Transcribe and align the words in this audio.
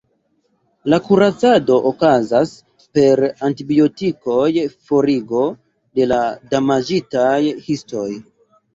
La 0.93 0.97
kuracado 1.09 1.77
okazas 1.89 2.55
per 2.97 3.23
antibiotikoj, 3.51 4.49
forigo 4.91 5.47
de 6.01 6.13
la 6.13 6.23
damaĝitaj 6.57 7.41
histoj. 7.73 8.13